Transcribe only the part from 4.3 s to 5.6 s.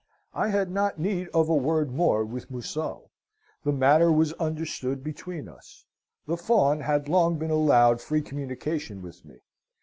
understood between